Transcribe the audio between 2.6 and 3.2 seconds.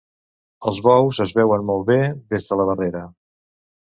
la barrera.